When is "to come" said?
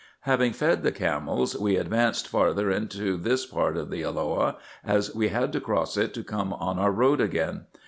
6.15-6.53